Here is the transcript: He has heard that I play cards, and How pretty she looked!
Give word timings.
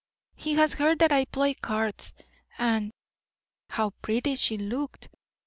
He 0.35 0.55
has 0.55 0.73
heard 0.73 0.97
that 0.97 1.11
I 1.11 1.25
play 1.25 1.53
cards, 1.53 2.15
and 2.57 2.91
How 3.69 3.91
pretty 4.01 4.33
she 4.33 4.57
looked! 4.57 5.09